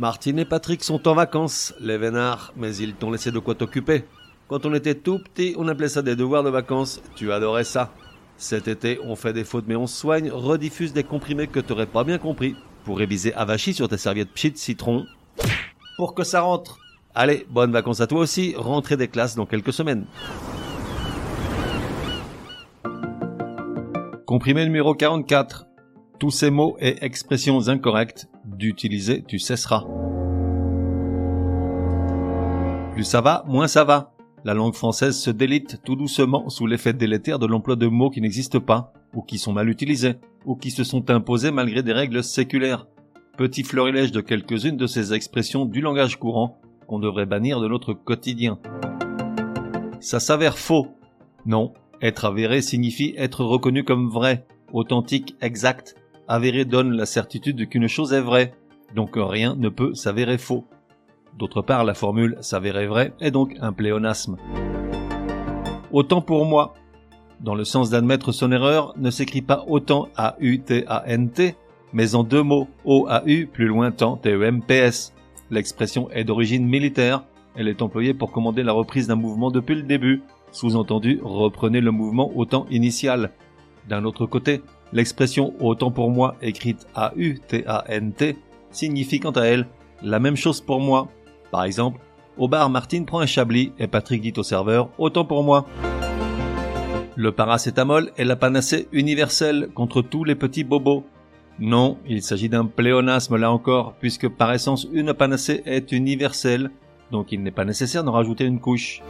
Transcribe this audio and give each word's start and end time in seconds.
Martine 0.00 0.38
et 0.38 0.46
Patrick 0.46 0.82
sont 0.82 1.06
en 1.08 1.14
vacances, 1.14 1.74
les 1.78 1.98
vénards, 1.98 2.54
mais 2.56 2.74
ils 2.74 2.94
t'ont 2.94 3.10
laissé 3.10 3.30
de 3.30 3.38
quoi 3.38 3.54
t'occuper. 3.54 4.04
Quand 4.48 4.64
on 4.64 4.72
était 4.72 4.94
tout 4.94 5.18
petit, 5.18 5.54
on 5.58 5.68
appelait 5.68 5.90
ça 5.90 6.00
des 6.00 6.16
devoirs 6.16 6.42
de 6.42 6.48
vacances. 6.48 7.02
Tu 7.16 7.30
adorais 7.30 7.64
ça. 7.64 7.92
Cet 8.38 8.66
été, 8.66 8.98
on 9.04 9.14
fait 9.14 9.34
des 9.34 9.44
fautes 9.44 9.66
mais 9.68 9.76
on 9.76 9.86
soigne, 9.86 10.30
rediffuse 10.30 10.94
des 10.94 11.04
comprimés 11.04 11.48
que 11.48 11.60
t'aurais 11.60 11.84
pas 11.84 12.02
bien 12.02 12.16
compris. 12.16 12.56
Pour 12.86 12.96
réviser 12.96 13.34
avachi 13.34 13.74
sur 13.74 13.90
tes 13.90 13.98
serviettes 13.98 14.32
pchit 14.32 14.56
citron. 14.56 15.04
Pour 15.98 16.14
que 16.14 16.24
ça 16.24 16.40
rentre. 16.40 16.78
Allez, 17.14 17.46
bonnes 17.50 17.72
vacances 17.72 18.00
à 18.00 18.06
toi 18.06 18.20
aussi, 18.20 18.54
rentrée 18.56 18.96
des 18.96 19.08
classes 19.08 19.34
dans 19.34 19.44
quelques 19.44 19.74
semaines. 19.74 20.06
Comprimé 24.24 24.64
numéro 24.64 24.94
44. 24.94 25.66
Tous 26.20 26.30
ces 26.30 26.50
mots 26.50 26.76
et 26.80 27.02
expressions 27.02 27.68
incorrectes, 27.68 28.28
d'utiliser 28.44 29.24
tu 29.26 29.38
cesseras. 29.38 29.86
Plus 32.92 33.04
ça 33.04 33.22
va, 33.22 33.42
moins 33.48 33.68
ça 33.68 33.84
va. 33.84 34.12
La 34.44 34.52
langue 34.52 34.74
française 34.74 35.18
se 35.18 35.30
délite 35.30 35.80
tout 35.82 35.96
doucement 35.96 36.50
sous 36.50 36.66
l'effet 36.66 36.92
délétère 36.92 37.38
de 37.38 37.46
l'emploi 37.46 37.74
de 37.74 37.86
mots 37.86 38.10
qui 38.10 38.20
n'existent 38.20 38.60
pas, 38.60 38.92
ou 39.14 39.22
qui 39.22 39.38
sont 39.38 39.54
mal 39.54 39.70
utilisés, 39.70 40.16
ou 40.44 40.56
qui 40.56 40.70
se 40.70 40.84
sont 40.84 41.08
imposés 41.10 41.52
malgré 41.52 41.82
des 41.82 41.94
règles 41.94 42.22
séculaires. 42.22 42.86
Petit 43.38 43.62
florilège 43.62 44.12
de 44.12 44.20
quelques-unes 44.20 44.76
de 44.76 44.86
ces 44.86 45.14
expressions 45.14 45.64
du 45.64 45.80
langage 45.80 46.18
courant 46.18 46.60
qu'on 46.86 46.98
devrait 46.98 47.24
bannir 47.24 47.60
de 47.60 47.68
notre 47.68 47.94
quotidien. 47.94 48.58
Ça 50.00 50.20
s'avère 50.20 50.58
faux. 50.58 50.88
Non, 51.46 51.72
être 52.02 52.26
avéré 52.26 52.60
signifie 52.60 53.14
être 53.16 53.42
reconnu 53.42 53.84
comme 53.84 54.10
vrai, 54.10 54.44
authentique, 54.74 55.34
exact. 55.40 55.94
Avéré 56.32 56.64
donne 56.64 56.92
la 56.92 57.06
certitude 57.06 57.68
qu'une 57.68 57.88
chose 57.88 58.12
est 58.12 58.20
vraie, 58.20 58.54
donc 58.94 59.14
rien 59.16 59.56
ne 59.56 59.68
peut 59.68 59.96
s'avérer 59.96 60.38
faux. 60.38 60.64
D'autre 61.36 61.60
part, 61.60 61.82
la 61.82 61.92
formule 61.92 62.36
s'avérer 62.40 62.86
vrai 62.86 63.12
est 63.18 63.32
donc 63.32 63.56
un 63.60 63.72
pléonasme. 63.72 64.36
Autant 65.90 66.20
pour 66.20 66.44
moi. 66.44 66.74
Dans 67.40 67.56
le 67.56 67.64
sens 67.64 67.90
d'admettre 67.90 68.30
son 68.30 68.52
erreur, 68.52 68.94
ne 68.96 69.10
s'écrit 69.10 69.42
pas 69.42 69.64
autant 69.66 70.06
A-U-T-A-N-T, 70.16 71.56
mais 71.92 72.14
en 72.14 72.22
deux 72.22 72.44
mots, 72.44 72.68
O-A-U 72.84 73.48
plus 73.52 73.66
lointain 73.66 74.16
T-E-M-P-S. 74.22 75.12
L'expression 75.50 76.08
est 76.10 76.22
d'origine 76.22 76.64
militaire, 76.64 77.24
elle 77.56 77.66
est 77.66 77.82
employée 77.82 78.14
pour 78.14 78.30
commander 78.30 78.62
la 78.62 78.72
reprise 78.72 79.08
d'un 79.08 79.16
mouvement 79.16 79.50
depuis 79.50 79.74
le 79.74 79.82
début, 79.82 80.22
sous-entendu 80.52 81.18
reprenez 81.24 81.80
le 81.80 81.90
mouvement 81.90 82.30
au 82.36 82.44
temps 82.44 82.66
initial. 82.70 83.32
D'un 83.88 84.04
autre 84.04 84.26
côté, 84.26 84.62
l'expression 84.92 85.54
autant 85.60 85.90
pour 85.90 86.10
moi 86.10 86.36
écrite 86.42 86.86
A-U-T-A-N-T 86.94 88.36
signifie 88.70 89.20
quant 89.20 89.30
à 89.30 89.42
elle 89.42 89.66
la 90.02 90.18
même 90.18 90.36
chose 90.36 90.60
pour 90.60 90.80
moi, 90.80 91.08
par 91.50 91.64
exemple, 91.64 92.00
au 92.38 92.48
bar, 92.48 92.70
Martine 92.70 93.04
prend 93.04 93.20
un 93.20 93.26
chablis 93.26 93.72
et 93.78 93.86
Patrick 93.86 94.22
dit 94.22 94.32
au 94.36 94.42
serveur 94.42 94.88
Autant 94.96 95.26
pour 95.26 95.42
moi. 95.42 95.66
Le 97.16 97.32
paracétamol 97.32 98.12
est 98.16 98.24
la 98.24 98.36
panacée 98.36 98.88
universelle 98.92 99.68
contre 99.74 100.00
tous 100.00 100.24
les 100.24 100.34
petits 100.34 100.64
bobos. 100.64 101.04
Non, 101.58 101.98
il 102.06 102.22
s'agit 102.22 102.48
d'un 102.48 102.64
pléonasme 102.64 103.36
là 103.36 103.52
encore, 103.52 103.94
puisque 104.00 104.26
par 104.28 104.52
essence 104.52 104.88
une 104.90 105.12
panacée 105.12 105.62
est 105.66 105.92
universelle, 105.92 106.70
donc 107.10 107.32
il 107.32 107.42
n'est 107.42 107.50
pas 107.50 107.66
nécessaire 107.66 108.04
d'en 108.04 108.12
rajouter 108.12 108.44
une 108.44 108.60
couche. 108.60 109.02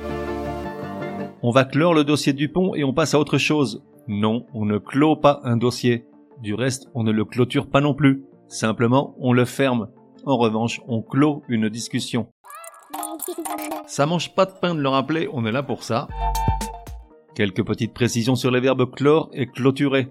On 1.43 1.53
va 1.53 1.65
clore 1.65 1.95
le 1.95 2.03
dossier 2.03 2.33
du 2.33 2.49
pont 2.49 2.75
et 2.75 2.83
on 2.83 2.93
passe 2.93 3.15
à 3.15 3.21
autre 3.21 3.39
chose. 3.39 3.81
Non, 4.09 4.47
on 4.55 4.65
ne 4.65 4.79
clôt 4.79 5.17
pas 5.17 5.41
un 5.45 5.57
dossier. 5.57 6.07
Du 6.43 6.55
reste, 6.55 6.89
on 6.95 7.03
ne 7.03 7.13
le 7.13 7.25
clôture 7.25 7.69
pas 7.69 7.81
non 7.81 7.95
plus. 7.95 8.25
Simplement, 8.49 9.15
on 9.19 9.33
le 9.33 9.45
ferme. 9.45 9.89
En 10.25 10.37
revanche, 10.37 10.81
on 10.89 11.03
clôt 11.03 11.43
une 11.49 11.69
discussion. 11.69 12.29
Ça 13.87 14.07
mange 14.07 14.35
pas 14.35 14.47
de 14.47 14.53
pain 14.61 14.75
de 14.75 14.81
le 14.81 14.89
rappeler, 14.89 15.29
on 15.33 15.45
est 15.47 15.53
là 15.53 15.63
pour 15.63 15.83
ça. 15.83 16.09
Quelques 17.35 17.65
petites 17.65 17.95
précisions 17.95 18.37
sur 18.37 18.51
les 18.51 18.61
verbes 18.61 18.91
clore 18.91 19.31
et 19.33 19.47
clôturer. 19.47 20.09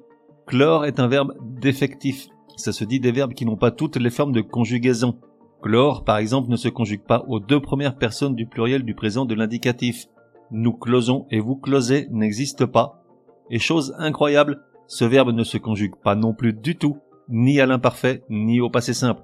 Clore 0.47 0.85
est 0.85 0.99
un 0.99 1.07
verbe 1.07 1.33
défectif. 1.41 2.27
Ça 2.55 2.73
se 2.73 2.83
dit 2.83 2.99
des 2.99 3.11
verbes 3.11 3.33
qui 3.33 3.45
n'ont 3.45 3.55
pas 3.55 3.71
toutes 3.71 3.97
les 3.97 4.09
formes 4.09 4.31
de 4.31 4.41
conjugaison. 4.41 5.19
Clore, 5.61 6.03
par 6.03 6.17
exemple, 6.17 6.49
ne 6.49 6.55
se 6.55 6.69
conjugue 6.69 7.05
pas 7.05 7.23
aux 7.27 7.39
deux 7.39 7.59
premières 7.59 7.97
personnes 7.97 8.35
du 8.35 8.45
pluriel 8.45 8.83
du 8.83 8.95
présent 8.95 9.25
de 9.25 9.35
l'indicatif. 9.35 10.07
Nous 10.51 10.73
closons 10.73 11.27
et 11.29 11.39
vous 11.39 11.55
closez 11.55 12.07
n'existe 12.11 12.65
pas. 12.65 13.03
Et 13.49 13.59
chose 13.59 13.95
incroyable, 13.97 14.61
ce 14.87 15.05
verbe 15.05 15.31
ne 15.31 15.43
se 15.43 15.57
conjugue 15.57 15.95
pas 15.95 16.15
non 16.15 16.33
plus 16.33 16.53
du 16.53 16.77
tout, 16.77 16.97
ni 17.29 17.59
à 17.59 17.65
l'imparfait, 17.65 18.23
ni 18.29 18.61
au 18.61 18.69
passé 18.69 18.93
simple. 18.93 19.23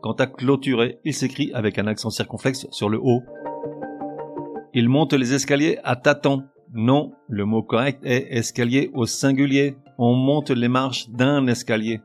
Quant 0.00 0.12
à 0.12 0.26
clôturer, 0.26 0.98
il 1.04 1.14
s'écrit 1.14 1.52
avec 1.54 1.78
un 1.78 1.86
accent 1.86 2.10
circonflexe 2.10 2.66
sur 2.70 2.88
le 2.88 2.98
haut. 3.00 3.22
Il 4.74 4.88
monte 4.88 5.12
les 5.12 5.34
escaliers 5.34 5.78
à 5.84 5.96
tâtons. 5.96 6.44
Non, 6.72 7.12
le 7.28 7.44
mot 7.44 7.62
correct 7.62 8.00
est 8.04 8.26
escalier 8.30 8.90
au 8.94 9.06
singulier. 9.06 9.76
On 9.98 10.14
monte 10.14 10.50
les 10.50 10.68
marches 10.68 11.08
d'un 11.10 11.46
escalier. 11.46 12.00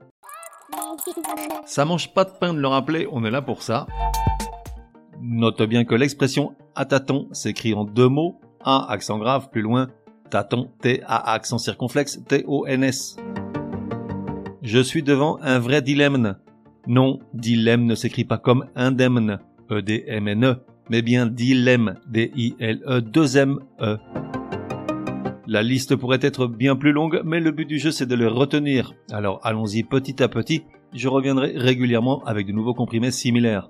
Ça 1.65 1.85
mange 1.85 2.13
pas 2.13 2.25
de 2.25 2.31
pain 2.31 2.53
de 2.53 2.59
le 2.59 2.67
rappeler, 2.67 3.07
on 3.11 3.23
est 3.23 3.31
là 3.31 3.41
pour 3.41 3.61
ça. 3.61 3.87
Note 5.21 5.63
bien 5.63 5.83
que 5.83 5.95
l'expression 5.95 6.53
à 6.75 6.85
tâtons 6.85 7.27
s'écrit 7.31 7.73
en 7.73 7.83
deux 7.83 8.07
mots, 8.07 8.39
A 8.63 8.91
accent 8.91 9.17
grave 9.17 9.49
plus 9.49 9.61
loin, 9.61 9.87
tâton 10.29 10.69
T 10.81 11.01
A 11.05 11.33
accent 11.33 11.57
circonflexe 11.57 12.23
T 12.27 12.43
O 12.47 12.65
N 12.65 12.83
S. 12.83 13.17
Je 14.61 14.79
suis 14.79 15.03
devant 15.03 15.39
un 15.41 15.59
vrai 15.59 15.81
dilemme. 15.81 16.35
Non, 16.87 17.19
dilemme 17.33 17.85
ne 17.85 17.95
s'écrit 17.95 18.23
pas 18.23 18.37
comme 18.37 18.65
indemne, 18.75 19.39
E-D-M-N-E, 19.69 20.55
mais 20.89 21.01
bien 21.01 21.25
dilemme, 21.25 21.95
D-I-L-E, 22.07 23.01
2 23.01 23.37
M, 23.37 23.59
E. 23.81 23.97
La 25.47 25.63
liste 25.63 25.95
pourrait 25.95 26.19
être 26.21 26.47
bien 26.47 26.75
plus 26.75 26.91
longue, 26.91 27.21
mais 27.23 27.39
le 27.39 27.51
but 27.51 27.65
du 27.65 27.79
jeu 27.79 27.91
c'est 27.91 28.05
de 28.05 28.15
les 28.15 28.27
retenir. 28.27 28.93
Alors 29.11 29.39
allons-y 29.43 29.83
petit 29.83 30.21
à 30.21 30.27
petit, 30.27 30.63
je 30.93 31.07
reviendrai 31.07 31.53
régulièrement 31.55 32.23
avec 32.25 32.47
de 32.47 32.51
nouveaux 32.51 32.73
comprimés 32.73 33.11
similaires. 33.11 33.69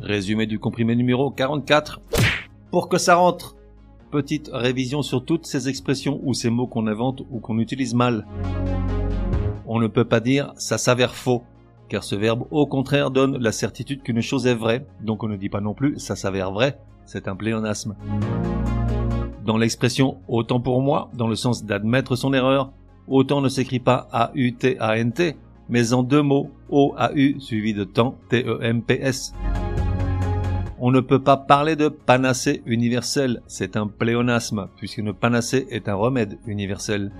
Résumé 0.00 0.46
du 0.46 0.58
comprimé 0.58 0.96
numéro 0.96 1.30
44. 1.30 2.00
Pour 2.70 2.88
que 2.88 2.98
ça 2.98 3.16
rentre 3.16 3.56
Petite 4.10 4.50
révision 4.52 5.02
sur 5.02 5.24
toutes 5.24 5.46
ces 5.46 5.68
expressions 5.68 6.20
ou 6.24 6.34
ces 6.34 6.50
mots 6.50 6.66
qu'on 6.66 6.86
invente 6.86 7.22
ou 7.30 7.38
qu'on 7.38 7.58
utilise 7.58 7.94
mal 7.94 8.26
on 9.72 9.78
ne 9.78 9.86
peut 9.86 10.04
pas 10.04 10.18
dire 10.18 10.52
ça 10.56 10.78
s'avère 10.78 11.14
faux, 11.14 11.44
car 11.88 12.02
ce 12.02 12.16
verbe 12.16 12.44
au 12.50 12.66
contraire 12.66 13.12
donne 13.12 13.38
la 13.38 13.52
certitude 13.52 14.02
qu'une 14.02 14.20
chose 14.20 14.48
est 14.48 14.54
vraie, 14.54 14.84
donc 15.00 15.22
on 15.22 15.28
ne 15.28 15.36
dit 15.36 15.48
pas 15.48 15.60
non 15.60 15.74
plus 15.74 15.96
ça 16.00 16.16
s'avère 16.16 16.50
vrai, 16.50 16.80
c'est 17.06 17.28
un 17.28 17.36
pléonasme. 17.36 17.94
Dans 19.46 19.56
l'expression 19.56 20.18
autant 20.26 20.58
pour 20.58 20.82
moi, 20.82 21.08
dans 21.14 21.28
le 21.28 21.36
sens 21.36 21.64
d'admettre 21.64 22.16
son 22.16 22.34
erreur, 22.34 22.72
autant 23.06 23.40
ne 23.40 23.48
s'écrit 23.48 23.78
pas 23.78 24.08
A-U-T-A-N-T, 24.10 25.36
mais 25.68 25.92
en 25.92 26.02
deux 26.02 26.22
mots, 26.22 26.50
O-A-U 26.68 27.38
suivi 27.38 27.72
de 27.72 27.84
temps, 27.84 28.16
T-E-M-P-S. 28.28 29.34
On 30.82 30.90
ne 30.90 31.00
peut 31.00 31.18
pas 31.18 31.36
parler 31.36 31.76
de 31.76 31.88
panacée 31.88 32.62
universelle, 32.64 33.42
c'est 33.46 33.76
un 33.76 33.86
pléonasme, 33.86 34.68
puisqu'une 34.78 35.12
panacée 35.12 35.66
est 35.70 35.90
un 35.90 35.94
remède 35.94 36.38
universel. 36.46 37.12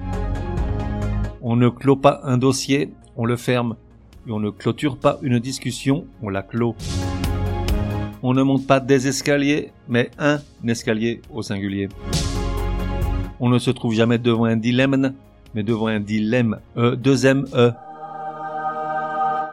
On 1.43 1.57
ne 1.57 1.69
clôt 1.69 1.97
pas 1.97 2.23
un 2.25 2.39
dossier, 2.39 2.95
on 3.19 3.27
le 3.27 3.37
ferme. 3.37 3.77
Et 4.27 4.33
on 4.33 4.41
ne 4.41 4.49
clôture 4.49 4.97
pas 4.97 5.19
une 5.21 5.39
discussion, 5.39 6.07
on 6.23 6.31
la 6.31 6.41
clôt. 6.41 6.75
On 8.23 8.33
ne 8.33 8.43
monte 8.43 8.67
pas 8.67 8.81
des 8.81 9.09
escaliers, 9.09 9.73
mais 9.89 10.11
un 10.19 10.39
escalier 10.67 11.21
au 11.31 11.43
singulier. 11.43 11.91
On 13.41 13.51
ne 13.51 13.59
se 13.59 13.71
trouve 13.71 13.93
jamais 13.93 14.17
devant 14.17 14.47
un 14.47 14.57
dilemme, 14.57 15.13
mais 15.55 15.63
devant 15.63 15.89
un 15.89 16.01
dilemme, 16.01 16.61
E, 16.79 16.97
deuxième 16.97 17.45
E. 17.53 17.73